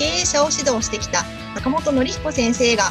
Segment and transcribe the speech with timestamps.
[0.00, 1.24] 経営者を指導してきた
[1.56, 2.84] 坂本典彦先生が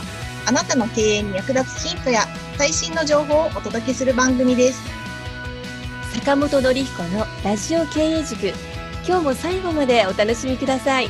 [0.45, 2.22] あなたの経営に役立つヒントや
[2.55, 4.80] 最新の情報をお届けする番組です。
[6.13, 8.49] 坂本典彦のラジオ経営塾
[9.08, 11.08] 今日も最後までお楽しみください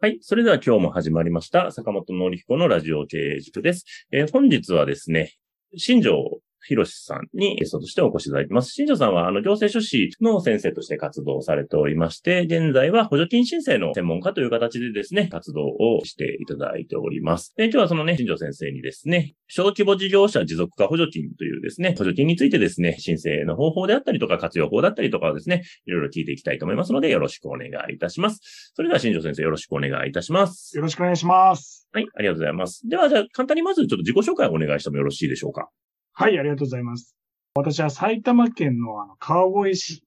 [0.00, 0.18] はい。
[0.20, 3.86] それでは今日も始まりました、坂本典彦のラジオ経営塾です。
[4.12, 5.32] えー本日はですね、
[5.76, 8.72] 新庄博さんにゲストとしてお越しいただいてます。
[8.72, 17.52] 新庄さんは、あの、行政書士の先生として活動されておりまして、現在は補助金申請の専門家という形でですね、活動をしていただいております。
[17.56, 28.72] で今日はそのね、新庄先生にですね、小規模事業者持続化補助金というですね、補助金についてですね、申請の方法であったりとか、活用法だったりとかをですね、いろいろ聞いていきたいと思いますので、よろしくお願いいたします。
[28.74, 30.76] それでは新庄先生よろしくお願いいたします。
[30.76, 31.88] よろしくお願いします。
[31.92, 32.88] はい、ありがとうございます。
[32.88, 35.68] では、じゃあ、簡単にまずちょっと自己紹介をお願いしてもよろしいでしょうか？
[36.16, 37.16] はい、ありがとうございます。
[37.56, 40.04] 私は埼玉県のあの川越市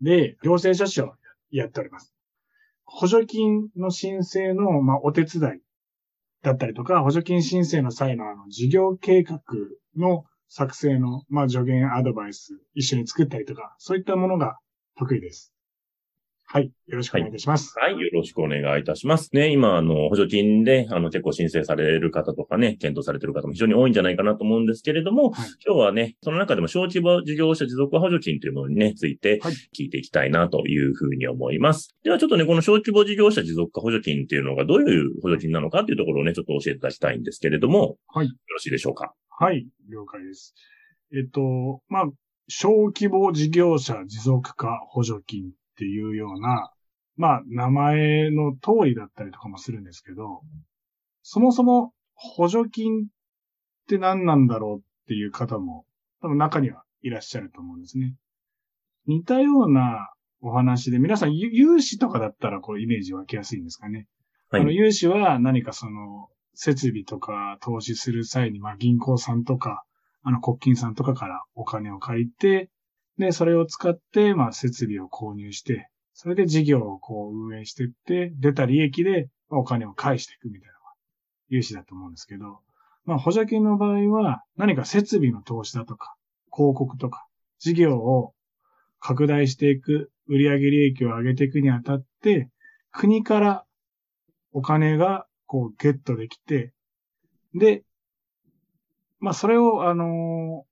[0.00, 1.14] で行政書士を
[1.52, 2.12] やっております。
[2.84, 5.60] 補助金の申請の、まあ、お手伝い
[6.42, 9.40] だったりとか、補助金申請の際のあの事業計画
[9.96, 14.58] の作成の、まあ、助言アドバイス一緒に作ったりとか、そういったものが
[14.98, 15.52] 得意です。
[16.48, 17.74] はい、よろしくお願いいたします。
[17.76, 19.34] はい、よろしくお願いいたします。
[19.34, 31.94] ね、今、あの、補助金で、あの、結構申請される方とかね、検討されてる方も非常に多いんじゃないかなと思うんですけれども、はい今日はね、その中でも小規模事業者持続化補助金というものにね、ついてはい聞いていきたいなというふうに思います。
[32.04, 39.12] では、ちょっとね、この小規模事業者持続化補助金っていうのがどういう補助金なのかっていうところをね、ちょっと教えていただきたいんですけれども、はいよろしいでしょうか？
[39.28, 40.54] はい、了解です。
[41.12, 42.04] えっと、まあ、
[42.48, 46.70] 小規模事業者持続化補助金っていうような、
[47.16, 50.40] まあ、名前の通りだったりとかもするんですけど、
[51.22, 53.06] そもそも補助金っ
[53.88, 55.84] て何なんだろうっていう方も
[56.22, 58.14] 多分中にはいらっしゃると思うんですね。
[59.06, 60.10] 似たような
[60.40, 64.06] お話で、皆さんゆ融資とかだったらこうイメージ湧きやすいんですかね。
[64.50, 69.84] はいあの、融資は何かその、設備とか投資する際に、まあ銀行さんとか、
[70.22, 72.70] あの、国金さんとかからお金を借りて、
[73.18, 80.74] で、それを使って、まあ設備を購入して、それで事業をこう運営していって、出た利益でお金を返していくみたいな
[81.48, 82.60] 融資だと思うんですけど、
[83.04, 86.14] まあ補助金の場合は何か設備の投資だとか、
[86.54, 87.26] 広告とか、
[87.58, 88.34] 事業を
[89.00, 92.50] 拡大していく、売上利益を上げていくにあたって、
[92.90, 93.64] 国から
[94.52, 96.72] お金がこうゲットできて、
[97.54, 97.82] で、
[99.20, 100.64] まあそれをあの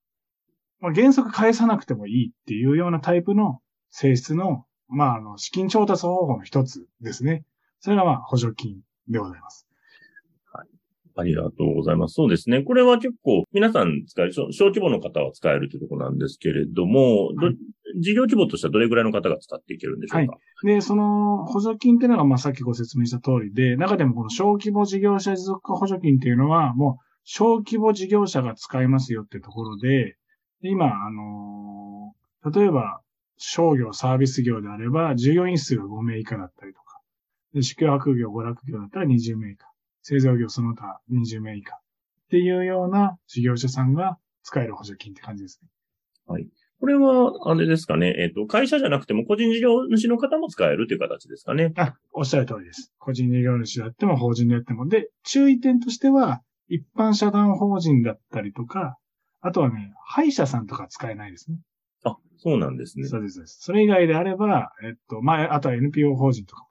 [0.84, 7.44] まあ原則返さなくてもいいっていうようなタイプの性質の、まああの資金調達方法の一つですね。
[7.80, 8.76] それがまあ補助金
[9.08, 9.66] でございます。
[11.16, 12.14] ありがとうございます。
[12.14, 12.62] そうですね。
[12.62, 17.56] これは結構皆さん使える、小小規模の方は使えるというところなんですけれども、どはい
[17.96, 30.16] 事業規模としてはどれぐらいの方が使っていけるんでしょうか、で、その補助金っていうのが、まあ、さっきご説明した通りで、中でもこの小規模事業者持続化補助金っていうのは、もう小規模事業者が使えますよってところで、で
[30.68, 31.94] 今、あのー
[32.52, 33.00] 例えば、
[33.38, 37.00] 商業、サービス業であれば、従業員数が5名以下だったりとか、
[37.54, 39.66] で宿泊業、娯楽業だったら20名以下、
[40.02, 41.78] 製造業その他20名以下っ
[42.30, 45.68] ていうような事業者さんが使える補助金って感じですね。
[46.80, 48.14] これは、あれですかね。
[48.18, 51.72] えっ、と、会社じゃなくても個人事業主の方も使えるという形ですかね。
[51.76, 52.92] あ、おっしゃる通りです。
[52.98, 54.86] 個人事業主であっても法人であっても。
[54.86, 58.98] で、注意点としては、一般社団法人だったりとか、
[59.44, 61.58] あとはね、歯医者さんとか使えないですね。
[62.04, 63.06] あ、そうなんですね。
[63.06, 63.34] そうです。
[63.34, 66.62] そうですそれ以外であれば、えっと、まあ、あとは NPO 法人とか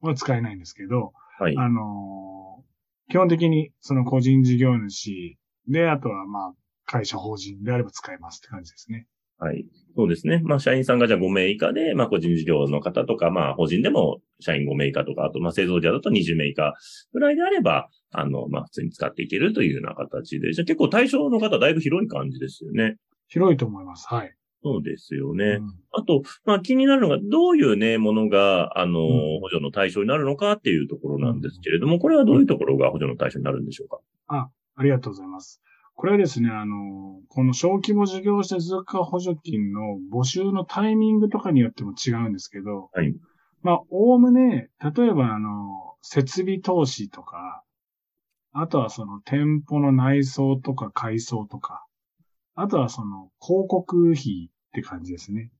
[0.00, 1.56] もは使えないんですけど、はい。
[1.56, 2.68] あのー
[3.10, 6.52] 基本的にその個人事業主で、あとはまあ、
[6.84, 9.06] 会社法人であれば使えますって感じですね。
[9.38, 9.64] はい。
[9.98, 10.40] そうですね。
[10.44, 16.74] まあ、社員さんがじゃあ5名以下で、まあ、個人事業の方とか、まあ、法人でも社員5名以下とか、あと、まあ、製造業だと20名以下
[17.12, 22.94] ぐらいであれば、あの、まあ、普通に使っていけるというような形で、じゃあ結構対象の方だいぶ広い感じですよね。
[23.26, 24.06] 広いと思います。
[24.08, 24.32] はい。
[24.62, 25.58] そうですよね。
[25.60, 29.02] うんあと、まあ気になるのが、どういうね、ものが、あの、う
[29.38, 33.98] ん補助の対象になるのかっていうところなんですけれども、これはどういうところが補助の対象になるんでしょうか？
[34.76, 35.60] ありがとうございます。
[35.98, 43.12] これはですね、あの、この小規模事業者持続化補助金の募集のタイミングとかによっても違うんですけど、はい
[43.62, 47.64] まあ、おおむね、例えばあの、設備投資とか、
[48.52, 51.84] あとはその店舗の内装とか改装とか、
[52.54, 55.50] あとはその広告費って感じですね。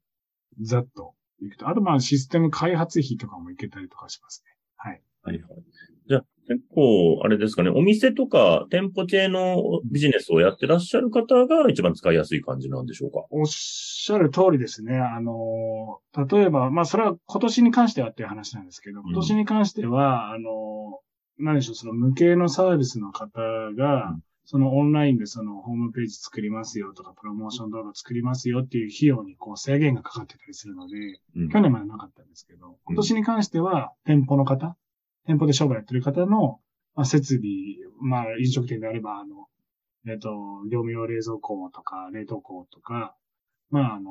[0.61, 1.69] ざっといくと。
[1.69, 4.53] あとまあシステム開発費とかもいけたりとかしますね。
[4.77, 5.03] はい。
[5.23, 5.63] はいはい。
[6.09, 13.27] じゃあ、結構、あれですかね、お店とか店舗系のビジネスをやってらっしゃる方が一番使いやすい感じなんでしょうか？
[13.31, 14.97] おっしゃる通りですね。
[14.97, 16.01] あの、
[16.31, 21.01] 例えば、まあそれは今年に関してはっていう話なんですけど、今年に関しては、あの、
[21.39, 23.41] 何でしょう、その無形のサービスの方
[23.77, 24.23] が、うん。
[24.51, 30.97] そのオンラインでそのホームページ作りますよとか、プロモーション動画作りますよっていう費用にこう制限がかかってたりするので、
[31.37, 31.49] うん。
[31.51, 34.75] 去年までなかったんですけど、今年に関しては店舗の方、
[35.29, 36.59] 店舗で商売やってる方の、
[36.95, 37.51] まあ、設備、
[38.01, 39.47] まあ飲食店であれば、あの、
[40.11, 40.31] えっ、と、
[40.71, 43.15] 業務用冷蔵庫とか冷凍庫とか、
[43.71, 44.11] まああの、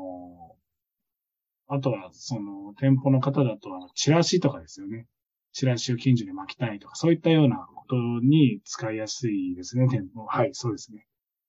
[1.67, 5.07] あとはその店舗の方だとチラシとかですよね。
[5.53, 10.23] チラシを近所に巻きたいとか、そういったようなことに使いやすいですね、店舗。
[10.23, 11.07] はい、そうですね。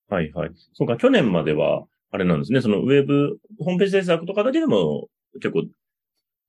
[0.09, 0.51] はいはい。
[0.73, 5.65] そうか、去年までは、あれなんですね、そのウェブ、ホームページ制作とかだけでも結構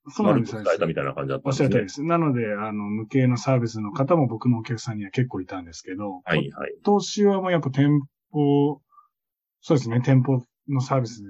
[0.07, 1.89] そうなんです丸く使えたみたいな感じだったんですねおっしゃる通りで。
[1.89, 2.03] す。
[2.03, 6.73] なので、あの、無形のサービスの方も僕のお客さんには結構いたんですけど、はいはい。
[6.83, 8.01] 今年はもうやっぱ店
[8.31, 8.81] 舗、
[9.61, 11.23] そうですね、店舗のサービス、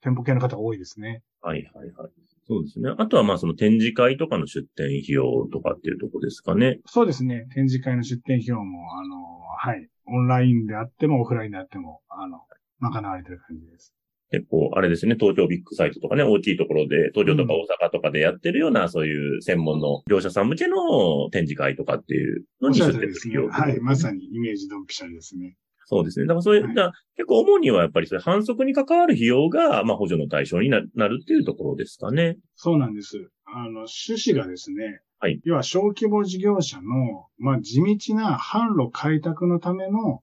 [0.00, 1.22] 店舗系の方が多いですね。
[1.40, 2.10] はいはいはい。
[2.48, 2.90] そうですね。
[2.96, 6.78] あとはまあその展示会とかの出店費用とかっていうとこですかね。
[6.86, 12.40] そうですね、展示会の出店費用も、あの、はい、オンラインであってもオフラインであっても、あの、
[12.78, 13.95] 賄われてる感じです。
[14.30, 25.56] 結構、あれですね、東京ビッグサイトとかね、大きいところで、東京とか大阪とかでやってるような、そういう専門の業者さん向けの展示会とかっていうのに出る通りでする費用、はい、まさにイメージドンピシャリですね。
[25.88, 26.26] そうですね。
[26.26, 32.36] だからそういう、はいだ結構主にはやっぱりそれ反則に関わる費用が、まあ補助の対象にななるっていうところですかね。
[32.56, 33.30] そうなんです。
[33.46, 40.20] あの、趣旨がですね、はい要は小規模事業者の、まあ、地道な販路開拓のための、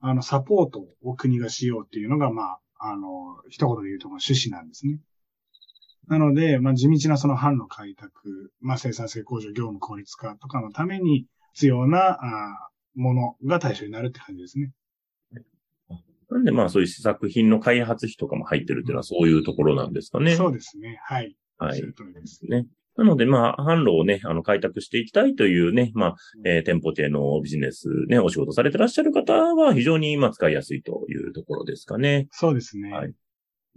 [0.00, 4.98] あの、サポートを国がしようっていうのが、まあ、あの、一言で言うと趣旨なんですね。
[6.08, 14.72] なので、まあ、地道なその販路開拓、まあ、生産性向上、業務効率化とかのために必要な、あものが対象になるって感じですね。
[16.30, 20.36] なんでまあそういう試作品の開発費とかも入ってるっていうのはそういうところなんですかね。
[20.36, 21.00] そうですね。
[21.02, 21.36] はい。
[21.58, 21.86] はいおっしゃ。
[21.86, 22.46] る通りです。
[22.46, 22.66] ね。
[23.04, 32.28] なので、まあ、販路をね、あの、開拓していきたいというね、まあ、えー店舗系のビジネスね、お仕事されてらっしゃる方は非常に、まあ、使いやすいというところですかね。
[32.30, 32.92] そうですね。
[32.92, 33.12] はい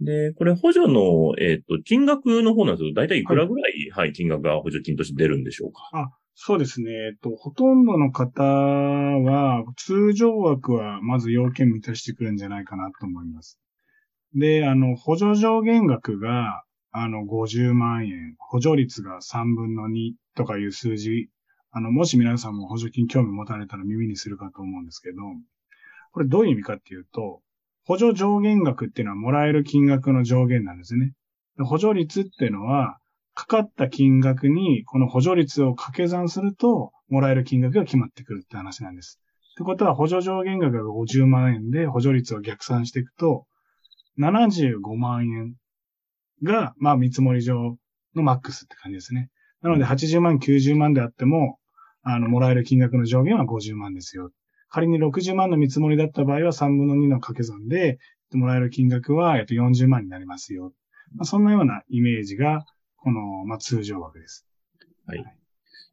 [0.00, 5.88] で、これ補助の、えっ、と、金額の方なんですけど、大体いくらぐらい、はい、金額が補助金として出るんでしょうか？
[5.92, 6.90] あ、そうですね。
[6.90, 13.60] えっと、ほとんどの方は、通常枠はまず要件満たしてくるんじゃないかなと思います。
[14.34, 16.63] で、あの、補助上限額が、
[16.96, 21.28] あの、50万円、補助率が3分の2とかいう数字、
[21.72, 25.16] あの、もし皆さんも補助金興味持たれたら耳にするかと思うんですけど、
[26.12, 27.40] これどういう意味かっていうと、
[27.84, 31.14] 補助上限額っていうのはもらえる金額の上限なんですね。
[31.64, 32.98] 補助率っていうのは、
[33.34, 39.20] かかった金額に、この補助率を掛け算すると、もらえる金額が決まってくるって話なんです。
[39.54, 43.46] ってことは、補助上限額が50万円で、補助率を逆算していくと、
[44.20, 45.56] 75万円
[46.42, 47.76] が、まあ、見積もり上
[48.14, 49.30] のマックスって感じですね。
[49.62, 51.58] なので、80万、90万であっても、
[52.02, 54.30] あの、もらえる金額の上限は50万ですよ。
[54.68, 57.98] 仮に60万の見積もりだった場合は3分の2の掛け算で、
[58.36, 60.72] もらえる金額は、えっと、40万になりますよ。
[61.14, 62.64] まあ、そんなようなイメージが、
[62.96, 64.46] この、まあ、通常枠です。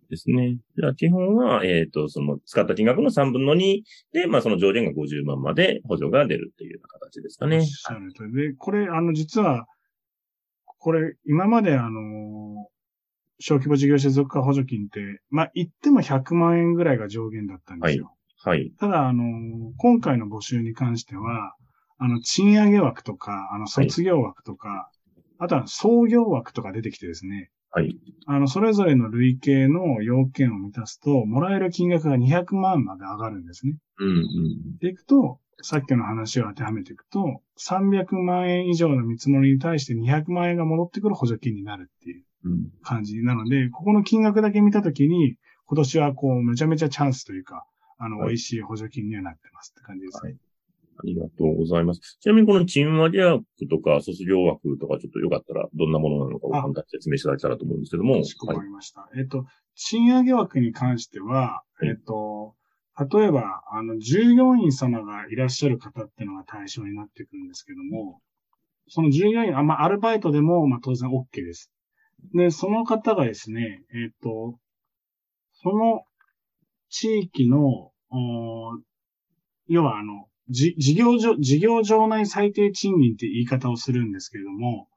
[0.10, 0.58] ですね。
[0.78, 7.64] じゃあ、基本は、えっ、と、その、使った金額の3分の2で、まあ、その上限が50万まで補助が出るっていうような形ですかねおっ。
[7.64, 9.68] しゃるとりで、これ、あの、実は、
[10.82, 12.68] これ、今まであの、
[13.40, 18.16] 小規模事業者属化補助金って、まあ、言っても100万円ぐらいが上限だったんですよ。
[18.44, 18.72] はい。
[18.80, 19.24] ただ、あの、
[19.78, 21.56] 今回の募集に関しては、
[22.00, 24.90] あの、賃上げ枠とか、あの、卒業枠とか、
[25.38, 27.96] あとは創業枠とか出てきてですね、はい。
[28.26, 33.76] あの、それぞれの累計の要件を満たすと、もらえる金額が200万まで上がるんですね。
[34.00, 34.78] うんうん。
[34.80, 42.72] でいくと、さっきの話を当てはめていくと、300万円以上の見積もりに対して200万円が戻ってくる補助金になるっていううん。
[42.84, 47.66] 感じなので、ここの金額だけ見たときに、今年はこう、めちゃめちゃチャンスというか、
[47.98, 50.36] あの、はい美味しい補助金にはなってますって感じですね。
[50.98, 52.18] ありがとうございます。
[52.20, 58.18] ちなみにこの賃上げ枠とか卒業枠とかちょっとよかったらどんなものなのかを簡単に説明していただけたらと思うんですけども。
[58.20, 59.10] かしこまりました。
[59.18, 62.56] えっと、賃上げ枠に関しては、はいえっと、
[63.00, 68.22] 例えば、あの、従業員様がいらっしゃる方っていうのが対象になってくるんですけども、
[68.88, 71.72] その従業員、あまあ、アルバイトでも、まあ、当然 OK です。
[72.34, 74.58] で、その方がですね、えっ、と、
[75.54, 76.04] その
[76.90, 78.78] 地域の、お
[79.68, 84.90] 要はあの、事業所、事業場内最低賃金って言い方をするんですけれども、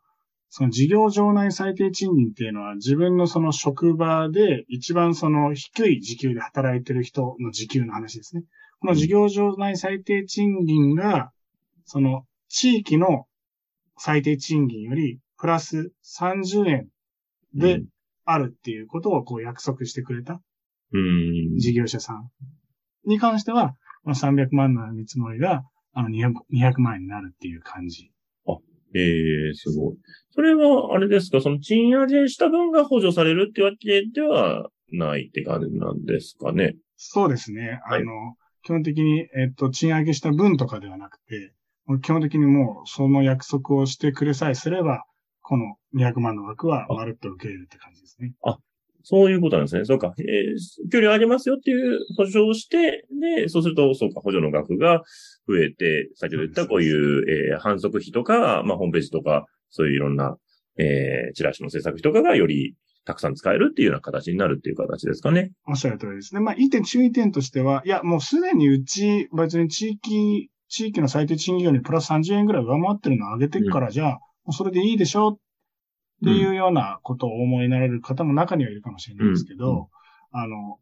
[0.56, 8.44] その事業場内最低賃金っていうのは自分のその職場で一番その低い時給で働いてる人の時給の話ですね。
[8.78, 11.32] この事業場内最低賃金が、
[11.87, 13.26] その地域の
[13.99, 16.88] 最低賃金よりプラス30円
[17.52, 17.82] で
[18.25, 20.40] あるっていうことをこう約束してくれた
[20.92, 21.58] うん。
[21.58, 22.30] 事業者さん
[23.04, 28.13] に関しては、この300万の見積もりが、あの200、200万円になるっていう感じ。
[28.94, 29.96] ええすごい。
[30.30, 36.74] それは、あれですか、その賃上げした分が補助されるってわけではないって感じなんですかね？
[36.96, 37.80] そうですね。
[37.84, 41.52] はいあの、基本的に、えっと、賃上げした分とかではなくて、
[42.02, 45.04] 基本的にもうその約束をしてくれさえすれば、
[45.42, 48.32] この200万の枠はまるっと受け入れるって感じですね。
[49.04, 49.84] そういうことなんですね。
[49.84, 50.14] そうか。
[50.18, 53.06] えー、距離を上げますよっていう補助をして、
[53.37, 55.02] で、そうすると、そうか、補助の額が
[55.46, 60.37] 増えて、先ほど言ったこういう、えー反則費とか、まあ、ホームページとか、そういういろんな、
[60.78, 65.52] えーチラシの制作費とかがよりたくさん使えるっていうような形になるっていう形ですかね。
[65.68, 66.40] おっしゃる通りですね。
[66.40, 74.11] まあ、一点注意点としては、いや、もうすでにうち、別に地域、地域の最低賃金よりプラス30円ぐらい上回ってるのを上げていくから、じゃあ、
[74.44, 75.38] もうそれでいいでしょ
[76.23, 79.88] っていうようなことをお思いになられる方も中にはいるかもしれないですけど、
[80.33, 80.78] あの、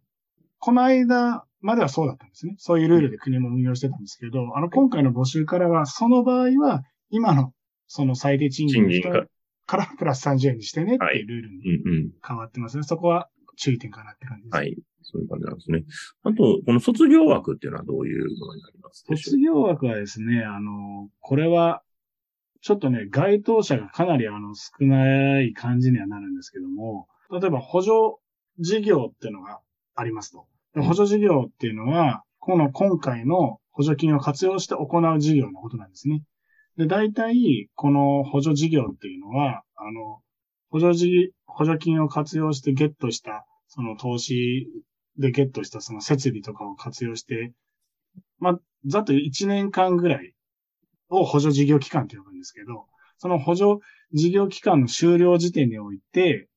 [0.59, 2.55] この間まではそうだったんですね。
[2.59, 7.53] そういうルールで国も運用してたんですけど、あの、今回の募集からは、その場合は、今の、
[7.87, 9.03] その最低賃金
[9.67, 11.51] からプラス30円にしてねってはいいうルール
[12.03, 12.13] に。
[12.27, 12.85] 変わってますね。
[12.85, 14.57] そこは注意点かなって感じです。
[14.57, 14.77] はい。
[15.03, 15.85] そういう感じなんですね。
[16.23, 21.83] あと、この卒業枠っていうのはどういうものになります卒業枠はですね、あの、これは、
[22.63, 27.93] ちょっとね、該当者がかなりあの少ない感じにはなるんですけども、例えば補助
[28.61, 29.61] 事業っていうのが
[29.97, 30.47] ありますと。
[30.75, 36.23] で補助事業っていうのは、この今回の補助金を活用して行う事業のことなんですね。
[36.77, 40.21] で、大体、この補助事業っていうのは、あの、
[40.71, 44.69] 補助事、補助金を活用してゲットした、その投資
[45.19, 47.53] でゲットしたその設備とかを活用して、
[48.39, 50.33] まあ、ざっと1年間ぐらい
[51.13, 52.87] を補助事業期間と呼ぶんですけど、
[53.19, 53.77] その補助
[54.13, 56.49] 事業期間の終了時点において、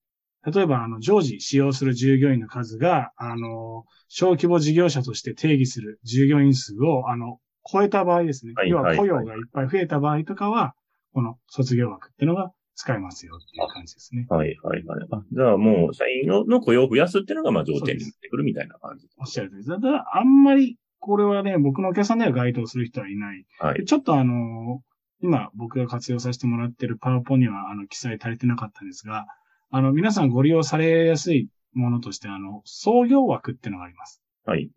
[0.46, 8.54] 例えば、あの、常時使用する従業員の数が、あの、小規模事業者として定義する従業員数を、あの、超えた場合ですね。
[8.68, 10.76] 要はいははい雇用がいっぱい増えた場合とかは、
[11.14, 14.28] この卒業枠っていうのが使えますよっていう感じですね。
[14.30, 15.08] はいはいはい。
[15.12, 19.08] あじゃあもう、社員のの雇用を増やすっていうのが、まあ、条件になってくるみたいな感じ。
[19.18, 19.70] おっしゃるとりです。
[19.70, 23.46] ただ、あんまり、これはね、僕のお客さんでは該当する人はいない。
[23.60, 23.86] はいで。
[23.86, 24.82] ちょっとあの、
[25.22, 29.28] 今僕が活用させてもらってるパワポには、あの、記載足りてなかったんですが、
[29.70, 34.24] あの、皆さんご利用されやすいものとして、あの、創業枠っていうのがあります。
[34.46, 34.72] はい。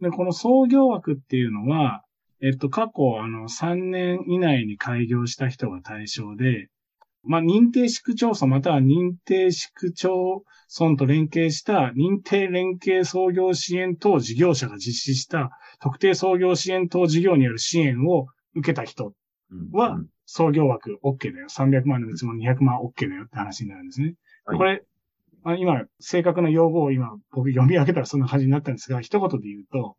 [0.00, 2.04] で、この創業枠っていうのは、
[2.40, 6.70] えっと、過去、あの、3年以内に開業した人が対象で、
[7.26, 10.44] まあ、認定市区町村または認定市区町
[10.78, 19.12] 村と連携した認定連携創業支援等事業者が実施した特定創業支援等事業による支援を受けた人
[19.50, 21.46] うんはうん創業枠 OK だよ。
[21.48, 24.14] 300万の見積もり200万 OK だよって話になるんですね。
[24.44, 24.82] はいこれ、
[25.44, 29.96] まあ、今、正確な用語を今僕読み上げたらそんな感じになったんですが、一言で言うと、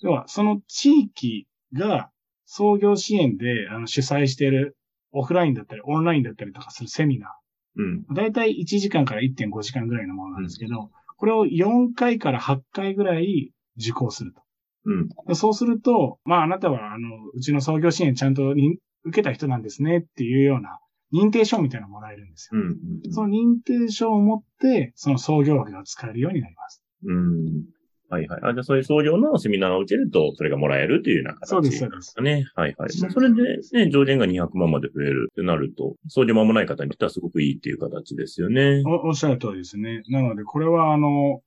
[0.00, 2.10] 要はその地域が
[2.46, 4.78] 創業支援であの主催している
[5.12, 7.28] オフラインだったりオンラインだったりとかするセミナ
[7.76, 8.04] うん。
[8.10, 8.14] ー。
[8.14, 14.40] だいたい1時間から1.5時間ぐらいのものなんですけど、これを4回から8回ぐらい受講すると。
[14.84, 15.08] うん。
[15.26, 20.78] でそうすると、まああなたはあの、うちの創業支援ちゃんとに受けた人なんですねっていうような
[21.12, 22.60] 認定証みたいなのもらえるんですよ。
[22.60, 23.12] うん。
[23.12, 26.82] その認定証を持って、その創業枠が使えるようになります。
[27.04, 27.64] うん。
[28.10, 28.40] はいはい。
[28.42, 32.44] あ、じゃあそういう創業のセミナーを受けると、それがもらえるというような形そうですそうですね。
[32.56, 33.00] はいはい。
[33.00, 38.82] まあそれでね、上限が200万まで増えるってなると、創業間もない方にとってはすごくいいっていう形ですよね。
[38.84, 40.02] おおっしゃる通りですね。
[40.08, 41.40] なので、これはあの、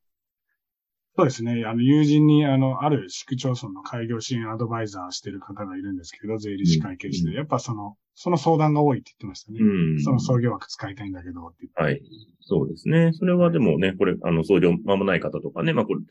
[1.15, 1.63] そうですね。
[1.65, 9.59] あの、友人に、あの、ある市区町村の開業支援アドバイザーしてる方がいるんですけど、税理士会計士で、うんやっぱその、その相談が多いって言ってましたね。
[9.61, 10.01] うん。
[10.01, 11.81] その創業枠使いたいんだけど、って言って。
[11.81, 12.01] はい。
[12.41, 13.11] そうですね。
[13.13, 16.01] それはでもね、これ、あの、創業間もない方とかね、まあこれ、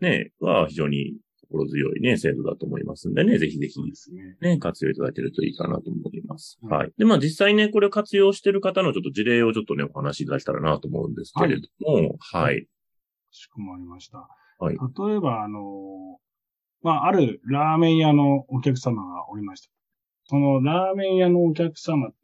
[0.00, 1.14] ね、は非常に
[1.48, 3.80] 心強いね、制度だと思いますんでね、ぜひぜひ
[4.12, 4.36] ね。
[4.40, 6.58] ね、活用いただけるといいかなと思います。
[6.62, 6.92] うんはい。
[6.98, 12.62] で、まあ実際ね、これを活用している方のちょっと事例をちょっとね、お話しいただけたらなと思うんですけれども、はい。
[12.62, 12.68] か
[13.30, 14.28] しこまりました。
[14.58, 16.18] はい例えば、あの、
[16.82, 19.70] まあ、あるラーメン屋のお客様がおりました。
[20.24, 22.16] そのラーメン屋のお客様って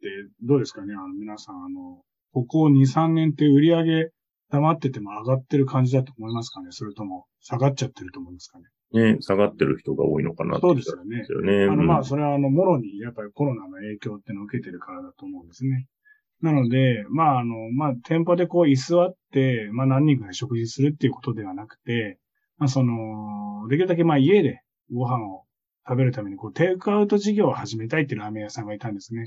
[0.43, 0.93] どうですかね？
[0.93, 2.01] あの、皆さん、あの、
[2.33, 4.09] ここ2、3年って売り上げ
[4.51, 6.67] 黙ってても上がってる感じだと思いますかね？
[6.71, 8.65] それとも下がっちゃってると思いますかね？
[8.93, 11.17] ね、下がってる人が多いのかなそうですよね。
[11.17, 11.63] ですよね。
[11.65, 15.87] あの、まあ、うんそれはあの、もろにやっぱりコロナの影響っていうのを受けてるからだと思うんですね。
[16.41, 22.19] なので、まあ、あの、まあ、店舗でこう居座って、まあ、何人かで食事するっていうことではなくて、
[22.57, 25.43] まあ、その、できるだけまあ、家でご飯を
[25.87, 29.25] 食べるために、こう、テイクアウト事業を始めたいっていうラーメン屋さんがいたんですね。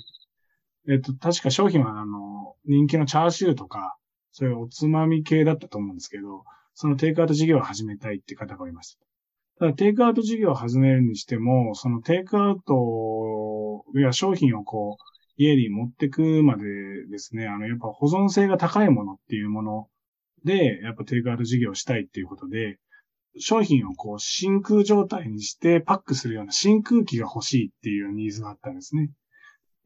[0.89, 3.97] えっと、確か商品はあの、人気のチャーシューとか、
[4.33, 6.45] そういうおつまみ系だったと思うんですけど、
[6.75, 9.05] そのテイクアウト事業を始めたいって方がいました。
[9.59, 15.05] ただ、テイクアウト事業を始めるにしても、そのテイクアウトや商品をこう、
[15.37, 16.65] 家に持ってくまで
[17.11, 19.89] ですね、あの、やっぱ保存性が高いものっていうもの
[20.45, 22.79] で、やっぱテイクアウト事業をしたいっていうことで、
[23.39, 29.11] 商品をこう、真空状態にしてパックするような真空機が欲しいっていうニーズがあったんですね。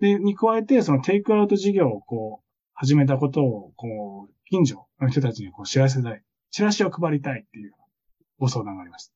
[0.01, 2.45] で、に加えて、そのテイクアウト事業をこう、
[2.75, 6.23] 始めたことを、こう、近所の人たちにこう知らせたい。
[6.51, 7.73] チラシを配りたいっていう
[8.39, 9.15] ご相談がありました。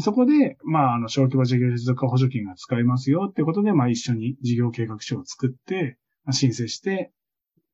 [0.00, 7.12] そこで、まあ、あの、小規模事業持続化補助金が使えますよってことで、まあ、一緒に事業計画書を作って、まあ申請して、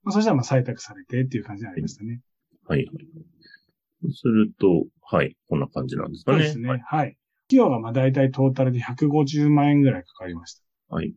[0.03, 2.21] まあ、そしたら、まあ、採択されてっていう感じになりましたね。
[2.67, 2.89] はい。
[4.13, 6.39] すると、はい、こんな感じなんですかね。
[6.39, 6.69] そうですね。
[6.69, 7.17] ははいい。
[7.47, 10.95] 費用が、まあ、大体トータルで150万円ぐらいかかりました。
[10.95, 11.15] はい。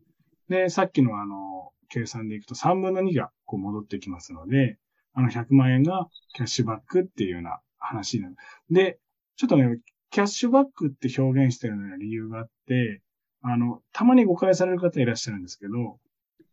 [0.48, 4.78] で、さっきのあの、計算でいくと3分の2がこう戻ってきますので、
[5.14, 8.36] あの100万円がキャッシュバックっていうような話になる。
[8.70, 8.98] で、
[9.36, 9.78] ちょっとね、
[10.10, 13.02] キャッシュバックって表現してるのには理由があって、
[13.42, 15.98] あの、たまに誤解される方いらっしゃるんですけど、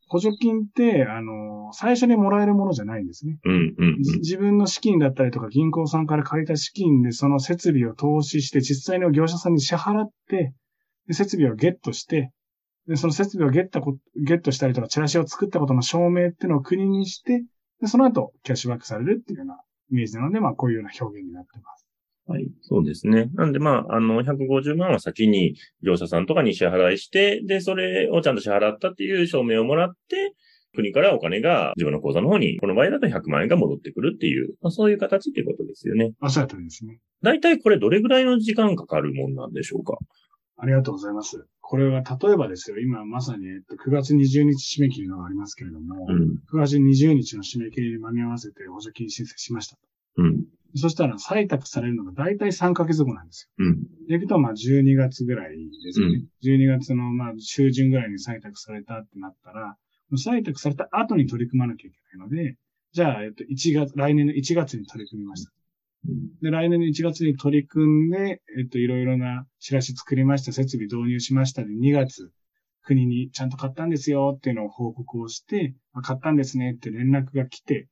[0.08, 3.40] 補助金って、あの、最初にもらえるものじゃないんですね。
[3.44, 10.54] うん、うん、じ自分の資金だったりとか銀行さんから借りた資金でその設備を投資して実際の業者さんに支払って、
[11.08, 12.32] で設備をゲットして、
[12.88, 17.44] でその設備をゲットこゲットしたりとかチラシを作ったことの証明っていうのを国にして、
[17.82, 19.60] でその後キャッシュバックされるっていうような
[19.92, 21.85] イメージなので、まあこういうような表現になってます。
[22.28, 22.48] はい。
[22.62, 23.30] そうですね。
[23.36, 30.34] なんで、まあ、あの、150万は先に業者さんとかに支払いして、で、それをちゃんと支払ったっていう証明をもらって、
[30.76, 36.14] 国からお金が自分の口座の方に、この場合だと100万円が戻ってくるっていう、まあ、そういう形っていうことですよね。
[36.22, 37.00] おっしゃる通りですね。
[37.22, 39.98] 大体これどれぐらいの時間かかるもんなんでしょうか？
[40.58, 41.46] ありがとうございます。
[41.62, 46.40] これは例えばですよ、今まさに、えっと、9月20日締め切りのがありますけれども、うん。
[46.52, 49.78] 9月20日の締め切りに間に合わせて補助金申請しました。
[50.18, 50.46] うん。
[50.76, 53.66] そしたら採択されるのが大体3ヶ月後なんですよ。
[53.66, 54.08] うん。
[54.08, 56.24] でいくと、まあ、12月ぐらいですよね。
[56.44, 59.78] 12月の、まあ、中旬ぐらいに採択されたってなったら、
[60.14, 62.58] 採択された後に取り組まなきゃいけないので、
[62.92, 65.52] じゃあ、えっと、1月、来年の1月に取り組みました。
[66.42, 72.32] で、来年の1月に取り組んで、えっと、いろいろなチラシ作りました、設備導入しましたで、2月、
[72.84, 77.88] 国にちゃんと買ったんですよっていうのを報告をして、あ買ったんですねって連絡が来て、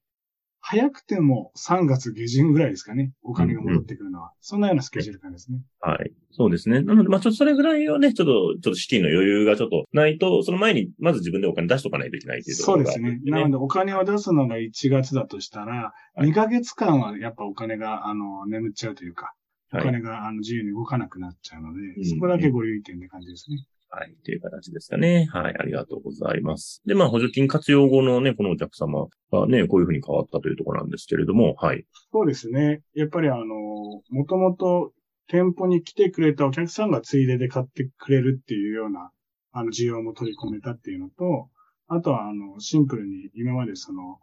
[0.66, 4.32] 早くても3月下旬ぐらいですかね、お金が戻ってくるのは。
[4.40, 5.60] そんなようなスケジュール感ですね。
[5.82, 6.14] はい。
[6.32, 6.82] そうですね。
[6.82, 13.20] なので、まあちょっとそれぐらいをね、ちょっと、ちょっと資金の余裕がちょっとないと、その前に、まず自分でお金出しとかないといけないっていうところがそうですね。
[13.26, 19.34] なので、お金を出すのが1月だとしたら、はい2ヶ月間はやっぱお金が、あの、眠っちゃうというか、
[19.74, 19.86] おはい。
[19.86, 23.66] 金があの自由に動かなくなっちゃうので、んそこだけご留意点って感じですね。
[23.96, 24.12] はい。
[24.12, 25.28] っていう形ですかね。
[25.32, 25.56] はい。
[25.56, 26.82] ありがとうございます。
[26.88, 31.86] で、まあ、補助金活用後のね、このお客様がね、こういうふうに変わったというところなんですけれども、はい。
[32.12, 32.82] そうですね。
[32.96, 34.94] やっぱりあの、もともと
[35.28, 39.12] 店舗に来てくれたお客さんがついでで買ってくれるっていうような、
[39.52, 41.50] あの、需要も取り込めたっていうのと、
[41.88, 44.18] あとはあの、シンプルに今までその、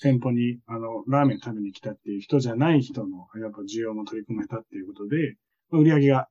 [0.00, 5.36] 店舗に、あの、ラーメン食べに来たっていう人じゃない人の、やっぱ需要も取り込めたっていうことで、
[5.72, 6.28] 売り上げが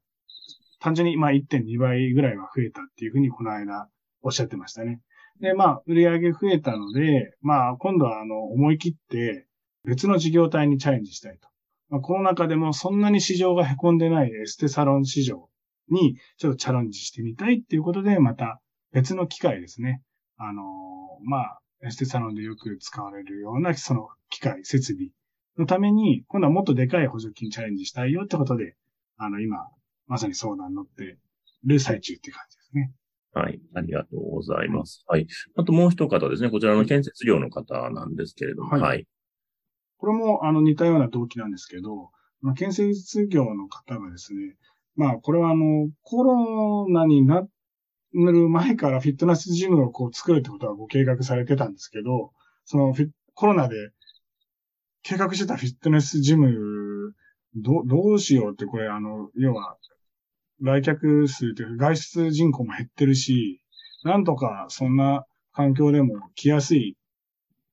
[0.80, 3.90] 単純にまあ1.2倍ぐらいは増えたっていうふうにこの間
[4.22, 5.02] おっしゃってましたね。
[5.40, 9.48] で、まあ、売り上げ増えたので、まあ、今度はあの、思い切って
[9.86, 11.48] 別の事業体にチャレンジしたいと。
[11.90, 15.50] まあ、この中でもそんなに市場が凹んでないエステサロン市場
[15.90, 18.60] にちょっとチャレンジしてみたいっていうことで、また
[18.92, 20.02] 別の機械ですね。
[20.38, 20.64] あの、
[21.24, 25.10] まあ、エステサロンでよく使われるようなその機械、設備
[25.58, 28.76] のために、今度はもっとでかい補助金チャレンジしたいよってことで、
[29.18, 29.70] あの、今、
[30.10, 31.18] まさに相談に乗って
[31.64, 32.92] る最中っていう感じですね。
[33.32, 33.62] はい。
[33.76, 35.06] ありがとうございます。
[35.08, 35.28] はい。
[35.56, 36.50] あともう一方ですね。
[36.50, 39.08] こちらの建設業の方なんですけれども、はいはい。
[39.98, 42.10] これも、あの、似たような動機なんですけど、
[42.42, 44.56] まあ、建設業の方がですね、
[44.96, 47.48] まあ、これはあの、コロナにな
[48.14, 52.32] る前からフィットネスジムをこう作るってことはご計画されてたんですけど、
[52.66, 52.96] その
[53.34, 53.76] コロナで
[55.04, 57.14] 計画してたフィットネスジム、
[57.56, 59.78] ど、どうしようってこれあの、要は、
[60.62, 63.62] 来客数というか外出人口も減ってるし、
[64.04, 66.96] なんとかそんな環境でも来やすい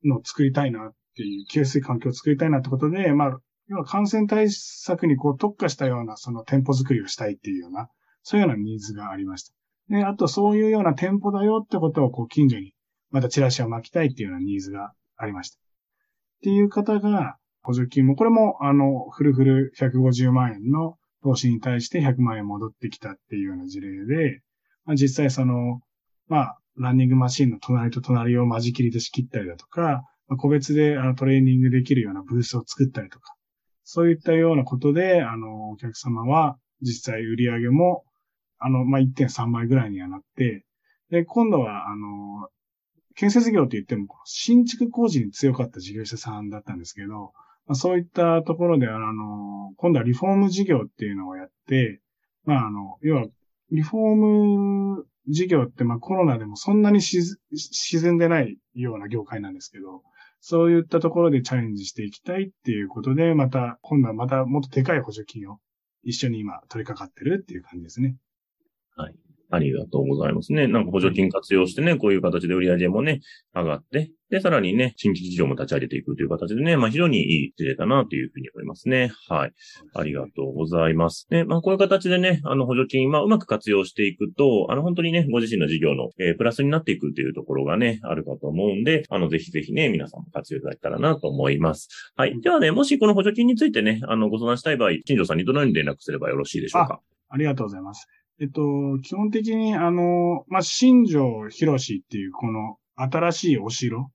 [0.04, 7.88] のを作りたいなっていう、清水環境を作りたいなってことで、まあ、要は感染対策にこう特化したようなその店舗作りをしたいっていうような、
[8.22, 9.54] そういうようなニーズがありました。
[9.88, 12.72] で、あとそういうような店舗だよってことをこう近所に
[13.10, 15.58] またチラシを巻きたいっていうようなニーズがありました。
[15.58, 15.60] っ
[16.42, 24.42] ていう方が補助金も、これもあの、フルフル150万円の投資に対して100万円戻ってきたっていうような事例で、
[24.84, 25.80] まあ、実際その、
[26.28, 33.34] まあ、ランニングマシンの隣と隣を間仕切りで仕切ったりだとか、まあ、個別であのトレーニングできるようなブースを作ったりとか、
[33.82, 38.04] そういったようなことで、あの、お客様は実際売り上げも、
[38.58, 40.64] あの、まあ、1.3倍ぐらいにはなって、
[41.10, 42.48] で、今度は、あの、
[43.16, 47.32] 建設業と言っても、新築工事に強かった事業者さんだったんですけど、
[47.66, 52.00] まあ、そういったところで、あの、今度はリフォーム事業っていうのをやって、
[52.44, 53.26] まあ、あの、要は、
[53.72, 54.14] リフォー
[54.98, 60.02] ム事業って、まあ、コロナでもそんなに沈んでないような業界なんですけど、
[60.40, 65.58] そういったところでチャレンジしていきたいっていうことで、また、今度はまたもっとでかい補助金を
[66.04, 68.16] 一緒に今取り掛かってるっていう感じですね。
[68.94, 69.14] はい。
[69.50, 70.66] ありがとうございますね。
[70.66, 73.20] なんか補助金活用してね、こういう形で売り上げもね、
[73.54, 79.12] 上がって、で、さらにね、新規事業も立ち上げていくという形でね、まあ非常にいい事例だなというふうに思いますね。
[79.28, 79.52] はい。
[79.94, 81.28] ありがとうございます。
[81.30, 91.88] で、まあこういう形でね、あの補助金、まあうまく活用していくと、あの本当にね、ご自身の事業の、えー、プラスになっていくというところがね、あるかと思うんで、あのぜひぜひね、皆さんも活用いただけたらなと思います。
[92.16, 92.40] はい。
[92.40, 97.00] ではね、もしこの補助金についてね、あのご相談したい場合、新庄さんにどのように連絡すればよろしいでしょうか？
[97.28, 98.08] ありがとうございます。
[98.38, 104.10] えっと、基本的にあの、まあ、新庄博士っていうこの新しいお城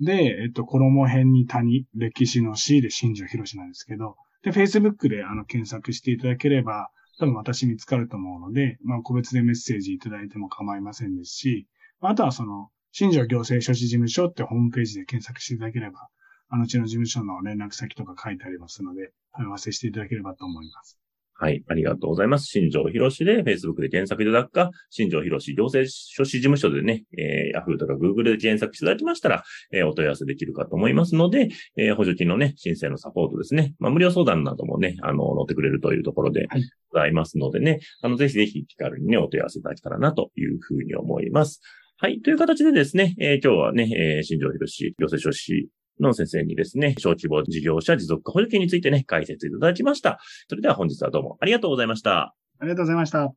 [0.00, 11.68] で、えっと、衣編に谷、歴史の C で新庄博士なんですけど、で、Facebook であの検索していただければ、多分私見つかると思うので、まあ、個別でメッセージいただいても構いませんですし、
[12.00, 16.08] あとはその、新庄行政書士事務所ってホームページで検索していただければ、
[16.48, 20.98] あのうちの事務所の連絡先とか書いてありますので、問い合わせしていただければと思います。
[21.36, 21.64] はい。
[21.68, 22.46] ありがとうございます。
[22.46, 29.42] 新庄博士で Facebook で検索いただくか、新庄博士行政書士事務所でね、えー、Yahoo とか Google で検索していただきましたら、
[29.72, 33.74] えー、お問い合わせできるかと思いますので、えー、補助金のね、申請のサポートですね。
[33.80, 36.46] まあ、無料相談などもね、あの、乗ってくれるというところで
[36.92, 41.60] ございますのでね、はい、あの、ぜひぜひ気軽にね、お問い合わせいただけたらなというふうに思います。
[41.96, 42.20] はい。
[42.22, 45.68] という形でですね、えー、今日はね、えー、新庄博士行政書士
[46.00, 50.18] の先生にですね、小規模事業者持続化補助金についてね、解説いただきました。
[50.48, 52.34] それでは本日はどうもありがとうございました。
[52.58, 53.32] ありがとうございました。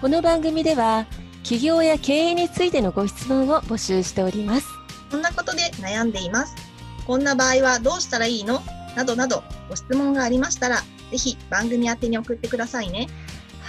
[0.00, 1.06] この番組では、
[1.42, 4.66] 企業や経営についてのご質問を募集しております。
[5.10, 6.54] こんなことで悩んでいます。
[7.06, 8.62] こんな場合はどうしたらいいの？
[8.96, 10.76] などなどご質問がありましたら、
[11.10, 13.08] ぜひ番組宛に送ってくださいね。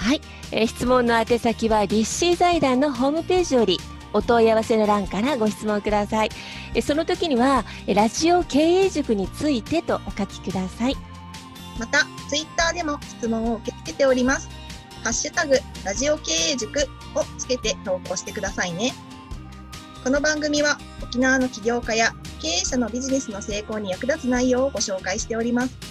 [0.02, 3.78] はい、えー、質問の宛先は立志財団のホームページより
[4.14, 6.30] お問い合わせの欄からご質問ください。
[6.74, 10.98] えその時には、ラジオ経営塾についてとお書きください。
[11.80, 14.50] また、ツイッターでも質問を受け付けております。
[15.04, 16.80] ハッシュタグ、ラジオ経営塾
[17.16, 18.94] をつけて投稿してくださいね。
[20.04, 22.12] この番組は沖縄の起業家や
[22.42, 25.91] 経営者のビジネスの成功に役立つ内容をご紹介しております。